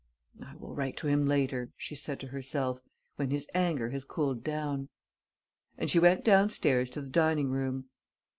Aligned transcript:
"I 0.43 0.55
will 0.55 0.73
write 0.73 0.97
to 0.97 1.07
him 1.07 1.27
later," 1.27 1.69
she 1.77 1.93
said 1.93 2.19
to 2.21 2.29
herself, 2.29 2.81
"when 3.17 3.29
his 3.29 3.47
anger 3.53 3.91
has 3.91 4.03
cooled 4.03 4.43
down." 4.43 4.89
And 5.77 5.91
she 5.91 5.99
went 5.99 6.25
downstairs 6.25 6.89
to 6.89 7.01
the 7.01 7.07
dining 7.11 7.51
room. 7.51 7.85